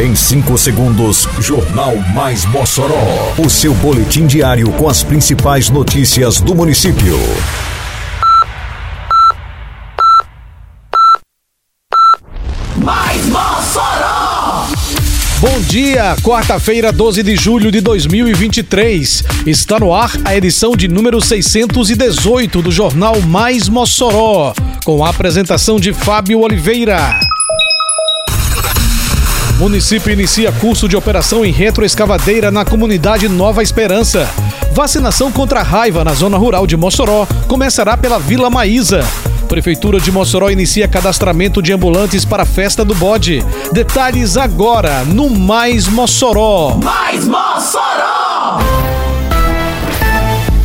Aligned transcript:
Em 0.00 0.16
5 0.16 0.56
segundos, 0.56 1.28
Jornal 1.40 1.94
Mais 2.14 2.46
Mossoró. 2.46 3.34
O 3.36 3.50
seu 3.50 3.74
boletim 3.74 4.26
diário 4.26 4.72
com 4.72 4.88
as 4.88 5.02
principais 5.02 5.68
notícias 5.68 6.40
do 6.40 6.54
município. 6.54 7.18
Mais 12.78 13.26
Mossoró! 13.26 14.68
Bom 15.38 15.60
dia, 15.68 16.16
quarta-feira, 16.22 16.90
12 16.90 17.22
de 17.22 17.36
julho 17.36 17.70
de 17.70 17.82
2023. 17.82 19.22
Está 19.46 19.78
no 19.78 19.92
ar 19.92 20.10
a 20.24 20.34
edição 20.34 20.74
de 20.74 20.88
número 20.88 21.20
618 21.20 22.62
do 22.62 22.72
Jornal 22.72 23.20
Mais 23.20 23.68
Mossoró, 23.68 24.54
com 24.82 25.04
a 25.04 25.10
apresentação 25.10 25.78
de 25.78 25.92
Fábio 25.92 26.40
Oliveira. 26.40 27.20
Município 29.60 30.10
inicia 30.10 30.50
curso 30.52 30.88
de 30.88 30.96
operação 30.96 31.44
em 31.44 31.52
retroescavadeira 31.52 32.50
na 32.50 32.64
comunidade 32.64 33.28
Nova 33.28 33.62
Esperança. 33.62 34.26
Vacinação 34.72 35.30
contra 35.30 35.60
a 35.60 35.62
raiva 35.62 36.02
na 36.02 36.14
zona 36.14 36.38
rural 36.38 36.66
de 36.66 36.78
Mossoró 36.78 37.26
começará 37.46 37.94
pela 37.94 38.18
Vila 38.18 38.48
Maísa. 38.48 39.06
Prefeitura 39.50 40.00
de 40.00 40.10
Mossoró 40.10 40.48
inicia 40.48 40.88
cadastramento 40.88 41.60
de 41.60 41.74
ambulantes 41.74 42.24
para 42.24 42.44
a 42.44 42.46
festa 42.46 42.86
do 42.86 42.94
bode. 42.94 43.44
Detalhes 43.70 44.38
agora 44.38 45.04
no 45.04 45.28
Mais 45.28 45.86
Mossoró. 45.86 46.78
Mais 46.82 47.26
Mossoró! 47.26 48.79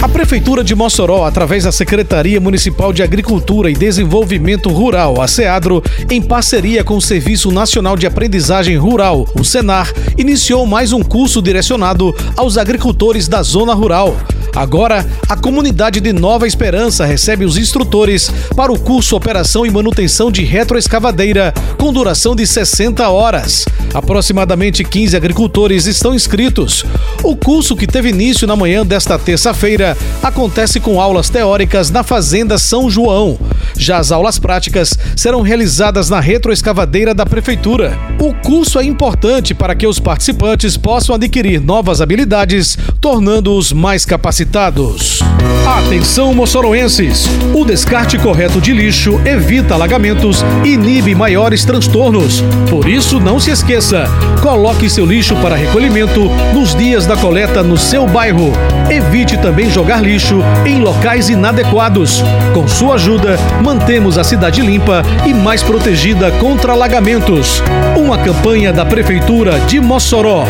A 0.00 0.08
Prefeitura 0.08 0.62
de 0.62 0.76
Mossoró, 0.76 1.24
através 1.24 1.64
da 1.64 1.72
Secretaria 1.72 2.40
Municipal 2.40 2.92
de 2.92 3.02
Agricultura 3.02 3.68
e 3.68 3.74
Desenvolvimento 3.74 4.68
Rural, 4.68 5.20
a 5.20 5.26
SEADRO, 5.26 5.82
em 6.08 6.22
parceria 6.22 6.84
com 6.84 6.96
o 6.96 7.02
Serviço 7.02 7.50
Nacional 7.50 7.96
de 7.96 8.06
Aprendizagem 8.06 8.76
Rural, 8.76 9.26
o 9.34 9.42
SENAR, 9.42 9.92
iniciou 10.16 10.64
mais 10.66 10.92
um 10.92 11.02
curso 11.02 11.42
direcionado 11.42 12.14
aos 12.36 12.56
agricultores 12.56 13.26
da 13.26 13.42
zona 13.42 13.74
rural. 13.74 14.16
Agora, 14.54 15.06
a 15.28 15.36
comunidade 15.36 16.00
de 16.00 16.12
Nova 16.12 16.46
Esperança 16.46 17.04
recebe 17.04 17.44
os 17.44 17.56
instrutores 17.56 18.30
para 18.56 18.72
o 18.72 18.78
curso 18.78 19.16
Operação 19.16 19.64
e 19.64 19.70
Manutenção 19.70 20.30
de 20.30 20.44
Retroescavadeira, 20.44 21.52
com 21.76 21.92
duração 21.92 22.34
de 22.34 22.46
60 22.46 23.08
horas. 23.08 23.64
Aproximadamente 23.94 24.84
15 24.84 25.16
agricultores 25.16 25.86
estão 25.86 26.14
inscritos. 26.14 26.84
O 27.22 27.36
curso, 27.36 27.76
que 27.76 27.86
teve 27.86 28.10
início 28.10 28.46
na 28.46 28.56
manhã 28.56 28.84
desta 28.84 29.18
terça-feira, 29.18 29.96
acontece 30.22 30.80
com 30.80 31.00
aulas 31.00 31.30
teóricas 31.30 31.90
na 31.90 32.02
Fazenda 32.02 32.58
São 32.58 32.90
João. 32.90 33.38
Já 33.78 33.98
as 33.98 34.10
aulas 34.10 34.38
práticas 34.38 34.98
serão 35.16 35.40
realizadas 35.40 36.10
na 36.10 36.20
retroescavadeira 36.20 37.14
da 37.14 37.24
Prefeitura. 37.24 37.96
O 38.18 38.34
curso 38.34 38.80
é 38.80 38.84
importante 38.84 39.54
para 39.54 39.74
que 39.74 39.86
os 39.86 40.00
participantes 40.00 40.76
possam 40.76 41.14
adquirir 41.14 41.60
novas 41.60 42.00
habilidades, 42.00 42.76
tornando-os 43.00 43.72
mais 43.72 44.04
capacitados. 44.04 45.20
Atenção, 45.66 46.34
moçoroenses! 46.34 47.26
O 47.54 47.64
descarte 47.64 48.18
correto 48.18 48.60
de 48.60 48.72
lixo 48.72 49.20
evita 49.24 49.74
alagamentos 49.74 50.42
e 50.64 50.70
inibe 50.70 51.14
maiores 51.14 51.64
transtornos. 51.64 52.42
Por 52.70 52.88
isso, 52.88 53.20
não 53.20 53.38
se 53.38 53.50
esqueça: 53.50 54.04
coloque 54.42 54.88
seu 54.88 55.04
lixo 55.04 55.36
para 55.36 55.56
recolhimento 55.56 56.28
nos 56.54 56.74
dias 56.74 57.06
da 57.06 57.16
coleta 57.16 57.62
no 57.62 57.76
seu 57.76 58.06
bairro. 58.06 58.52
Evite 58.90 59.36
também 59.36 59.70
jogar 59.70 60.02
lixo 60.02 60.42
em 60.64 60.80
locais 60.80 61.28
inadequados. 61.28 62.22
Com 62.54 62.66
sua 62.66 62.94
ajuda, 62.94 63.36
mantemos 63.68 64.16
a 64.16 64.24
cidade 64.24 64.62
limpa 64.62 65.02
e 65.26 65.34
mais 65.34 65.62
protegida 65.62 66.30
contra 66.40 66.72
alagamentos. 66.72 67.62
Uma 67.98 68.16
campanha 68.16 68.72
da 68.72 68.82
Prefeitura 68.86 69.60
de 69.60 69.78
Mossoró. 69.78 70.46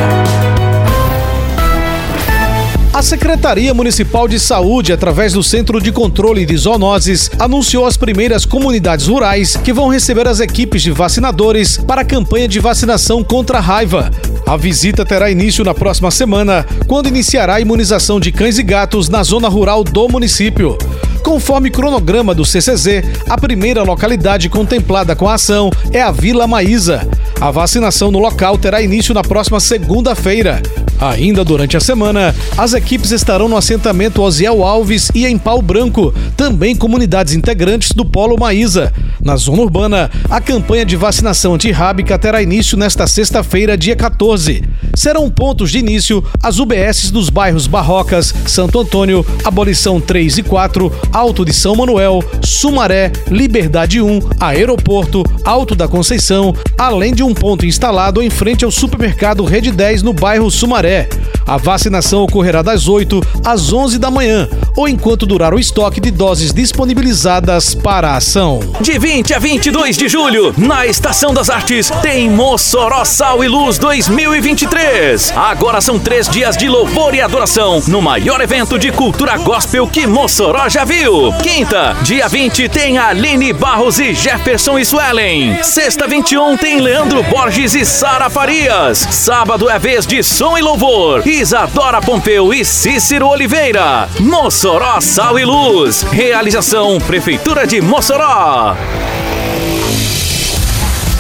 A 2.93 3.03
Secretaria 3.03 3.75
Municipal 3.75 4.29
de 4.29 4.39
Saúde, 4.39 4.93
através 4.93 5.33
do 5.33 5.43
Centro 5.43 5.81
de 5.81 5.91
Controle 5.91 6.47
de 6.47 6.57
Zoonoses, 6.57 7.29
anunciou 7.41 7.87
as 7.87 7.97
primeiras 7.97 8.45
comunidades 8.45 9.09
rurais 9.09 9.57
que 9.57 9.73
vão 9.73 9.89
receber 9.89 10.29
as 10.29 10.39
equipes 10.39 10.81
de 10.81 10.93
vacinadores 10.93 11.77
para 11.77 12.03
a 12.03 12.05
campanha 12.05 12.47
de 12.47 12.61
vacinação 12.61 13.25
contra 13.25 13.59
a 13.59 13.61
raiva. 13.61 14.13
A 14.47 14.57
visita 14.57 15.05
terá 15.05 15.29
início 15.29 15.65
na 15.65 15.75
próxima 15.75 16.13
semana, 16.13 16.65
quando 16.87 17.09
iniciará 17.09 17.57
a 17.57 17.61
imunização 17.61 18.21
de 18.21 18.31
cães 18.31 18.59
e 18.59 18.63
gatos 18.63 19.09
na 19.09 19.25
zona 19.25 19.49
rural 19.49 19.83
do 19.83 20.09
município. 20.09 20.79
Conforme 21.29 21.69
cronograma 21.69 22.35
do 22.35 22.43
CCZ, 22.43 23.05
a 23.29 23.37
primeira 23.37 23.83
localidade 23.83 24.49
contemplada 24.49 25.15
com 25.15 25.29
a 25.29 25.35
ação 25.35 25.71
é 25.93 26.01
a 26.01 26.11
Vila 26.11 26.47
Maísa. 26.47 27.07
A 27.39 27.51
vacinação 27.51 28.11
no 28.11 28.19
local 28.19 28.57
terá 28.57 28.81
início 28.81 29.13
na 29.13 29.21
próxima 29.23 29.61
segunda-feira. 29.61 30.63
Ainda 30.99 31.45
durante 31.45 31.77
a 31.77 31.81
semana, 31.81 32.35
as 32.57 32.73
equipes 32.73 33.11
estarão 33.11 33.47
no 33.47 33.59
assentamento 33.59 34.23
Osiel 34.23 34.65
Alves 34.65 35.11
e 35.15 35.27
em 35.27 35.37
Pau 35.37 35.61
Branco, 35.61 36.15
também 36.35 36.75
comunidades 36.75 37.35
integrantes 37.35 37.93
do 37.93 38.07
Polo 38.07 38.39
Maísa. 38.39 38.91
Na 39.23 39.37
zona 39.37 39.61
urbana, 39.61 40.11
a 40.31 40.41
campanha 40.41 40.87
de 40.87 40.97
vacinação 40.97 41.55
antirrábica 41.55 42.19
terá 42.19 42.43
início 42.43 42.79
nesta 42.79 43.07
sexta-feira, 43.07 43.77
dia 43.77 43.95
14. 43.95 44.65
Serão 44.99 45.31
pontos 45.31 45.71
de 45.71 45.79
início 45.79 46.25
as 46.43 46.59
UBSs 46.59 47.13
dos 47.13 47.31
bairros 47.31 47.69
Barrocas, 47.69 48.35
Santo 48.49 48.81
Antônio, 48.81 49.25
Abolição 49.45 50.01
3 50.01 50.39
e 50.39 50.43
4, 50.43 50.93
Alto 51.13 51.45
de 51.45 51.53
São 51.53 51.77
Manuel, 51.77 52.21
Sumaré, 52.45 53.13
Liberdade 53.29 54.03
1, 54.03 54.19
Aeroporto, 54.41 55.23
Alto 55.45 55.77
da 55.77 55.87
Conceição, 55.87 56.53
além 56.77 57.15
de 57.15 57.23
um 57.23 57.33
ponto 57.33 57.65
instalado 57.65 58.21
em 58.21 58.29
frente 58.29 58.65
ao 58.65 58.73
supermercado 58.73 59.45
Rede 59.45 59.71
10 59.71 60.03
no 60.03 60.13
bairro 60.13 60.51
Sumaré. 60.51 61.09
A 61.47 61.57
vacinação 61.57 62.25
ocorrerá 62.25 62.61
das 62.61 62.89
8 62.89 63.23
às 63.45 63.73
11 63.73 63.99
da 63.99 64.11
manhã, 64.11 64.49
ou 64.77 64.89
enquanto 64.89 65.27
durar 65.27 65.55
o 65.55 65.61
estoque 65.61 66.01
de 66.01 66.11
doses 66.11 66.53
disponibilizadas 66.53 67.73
para 67.73 68.11
a 68.11 68.17
ação. 68.17 68.61
De 68.81 68.99
20 68.99 69.33
a 69.33 69.39
22 69.39 69.97
de 69.97 70.09
julho, 70.09 70.53
na 70.59 70.87
Estação 70.87 71.33
das 71.33 71.49
Artes, 71.49 71.89
tem 72.03 72.29
Mossoró 72.29 73.05
Sal 73.05 73.45
e 73.45 73.49
Luz 73.49 73.79
2023. 73.79 74.88
Agora 75.37 75.83
são 75.83 75.99
três 75.99 76.29
dias 76.29 76.57
de 76.57 76.67
louvor 76.67 77.15
e 77.15 77.21
adoração 77.21 77.83
no 77.89 78.01
maior 78.01 78.41
evento 78.41 78.79
de 78.79 78.91
cultura 78.91 79.37
gospel 79.37 79.87
que 79.87 80.07
Mossoró 80.07 80.67
já 80.69 80.85
viu. 80.85 81.33
Quinta, 81.43 81.95
dia 82.03 82.27
20, 82.27 82.69
tem 82.71 82.97
Aline 82.97 83.53
Barros 83.53 84.01
e 84.01 84.15
Jefferson 84.15 84.79
e 84.79 84.87
Suelen. 84.87 85.63
Sexta, 85.63 86.07
21, 86.07 86.57
tem 86.57 86.81
Leandro 86.81 87.23
Borges 87.25 87.75
e 87.75 87.85
Sara 87.85 88.31
Farias. 88.31 88.99
Sábado 89.11 89.69
é 89.69 89.79
vez 89.79 90.07
de 90.07 90.23
som 90.23 90.57
e 90.57 90.63
louvor. 90.63 91.27
Isadora 91.27 92.01
Pompeu 92.01 92.55
e 92.55 92.65
Cícero 92.65 93.29
Oliveira. 93.29 94.09
Mossoró 94.19 95.01
Sal 95.03 95.39
e 95.39 95.45
Luz. 95.45 96.03
Realização 96.03 96.99
Prefeitura 96.99 97.67
de 97.67 97.81
Mossoró. 97.83 98.75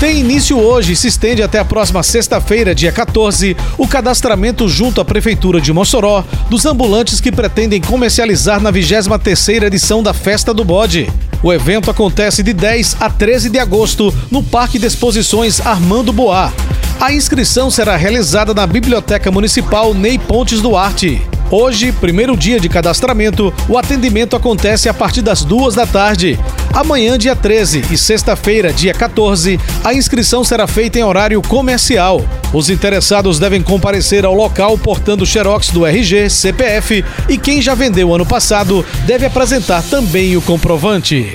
Tem 0.00 0.20
início 0.20 0.56
hoje 0.56 0.92
e 0.92 0.96
se 0.96 1.08
estende 1.08 1.42
até 1.42 1.58
a 1.58 1.64
próxima 1.64 2.04
sexta-feira, 2.04 2.72
dia 2.72 2.92
14, 2.92 3.56
o 3.76 3.88
cadastramento 3.88 4.68
junto 4.68 5.00
à 5.00 5.04
Prefeitura 5.04 5.60
de 5.60 5.72
Mossoró 5.72 6.24
dos 6.48 6.64
ambulantes 6.64 7.20
que 7.20 7.32
pretendem 7.32 7.80
comercializar 7.80 8.60
na 8.60 8.72
23ª 8.72 9.64
edição 9.64 10.00
da 10.00 10.14
Festa 10.14 10.54
do 10.54 10.64
Bode. 10.64 11.10
O 11.42 11.52
evento 11.52 11.90
acontece 11.90 12.44
de 12.44 12.52
10 12.52 12.98
a 13.00 13.10
13 13.10 13.50
de 13.50 13.58
agosto 13.58 14.14
no 14.30 14.40
Parque 14.40 14.78
de 14.78 14.86
Exposições 14.86 15.60
Armando 15.60 16.12
Boá. 16.12 16.52
A 17.00 17.12
inscrição 17.12 17.68
será 17.68 17.96
realizada 17.96 18.54
na 18.54 18.68
Biblioteca 18.68 19.32
Municipal 19.32 19.92
Ney 19.94 20.16
Pontes 20.16 20.60
Duarte. 20.60 21.20
Hoje, 21.50 21.92
primeiro 21.92 22.36
dia 22.36 22.60
de 22.60 22.68
cadastramento, 22.68 23.54
o 23.66 23.78
atendimento 23.78 24.36
acontece 24.36 24.86
a 24.86 24.92
partir 24.92 25.22
das 25.22 25.42
duas 25.42 25.74
da 25.74 25.86
tarde. 25.86 26.38
Amanhã, 26.74 27.16
dia 27.16 27.34
13 27.34 27.86
e 27.90 27.96
sexta-feira, 27.96 28.70
dia 28.70 28.92
14, 28.92 29.58
a 29.82 29.94
inscrição 29.94 30.44
será 30.44 30.66
feita 30.66 30.98
em 30.98 31.02
horário 31.02 31.40
comercial. 31.40 32.22
Os 32.52 32.68
interessados 32.68 33.38
devem 33.38 33.62
comparecer 33.62 34.26
ao 34.26 34.34
local 34.34 34.76
portando 34.76 35.24
xerox 35.24 35.70
do 35.70 35.86
RG, 35.86 36.28
CPF 36.28 37.02
e 37.30 37.38
quem 37.38 37.62
já 37.62 37.74
vendeu 37.74 38.14
ano 38.14 38.26
passado 38.26 38.84
deve 39.06 39.24
apresentar 39.24 39.82
também 39.84 40.36
o 40.36 40.42
comprovante. 40.42 41.34